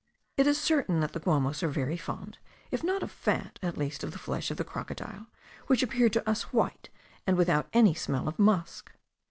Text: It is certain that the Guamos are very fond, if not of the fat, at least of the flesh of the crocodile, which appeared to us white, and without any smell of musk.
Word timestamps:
It 0.35 0.47
is 0.47 0.59
certain 0.59 0.99
that 1.01 1.13
the 1.13 1.19
Guamos 1.19 1.61
are 1.61 1.67
very 1.69 1.95
fond, 1.95 2.39
if 2.71 2.83
not 2.83 3.03
of 3.03 3.09
the 3.09 3.15
fat, 3.15 3.59
at 3.61 3.77
least 3.77 4.03
of 4.03 4.09
the 4.13 4.17
flesh 4.17 4.49
of 4.49 4.57
the 4.57 4.63
crocodile, 4.63 5.27
which 5.67 5.83
appeared 5.83 6.13
to 6.13 6.27
us 6.27 6.51
white, 6.51 6.89
and 7.27 7.37
without 7.37 7.67
any 7.71 7.93
smell 7.93 8.27
of 8.27 8.39
musk. 8.39 8.91